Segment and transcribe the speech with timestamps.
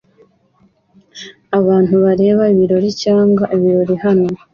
[1.59, 4.27] Abantu bareba ibirori cyangwa ibirori hano